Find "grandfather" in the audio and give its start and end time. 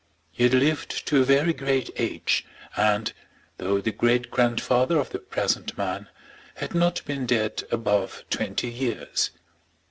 4.31-4.97